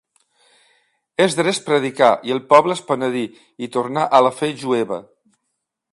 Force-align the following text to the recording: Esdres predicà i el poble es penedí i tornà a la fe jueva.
Esdres 1.25 1.59
predicà 1.67 2.09
i 2.29 2.33
el 2.37 2.41
poble 2.53 2.77
es 2.77 2.83
penedí 2.89 3.23
i 3.67 3.71
tornà 3.77 4.09
a 4.09 4.23
la 4.29 4.33
fe 4.39 4.51
jueva. 4.63 4.99